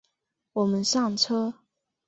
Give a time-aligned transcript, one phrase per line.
[0.53, 1.53] 我们上车